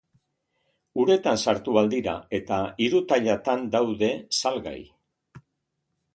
[1.03, 4.77] Uretan sartu ahal dira eta hiru tailatan daude salgai.